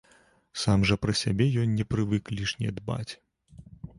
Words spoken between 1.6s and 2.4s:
ён не прывык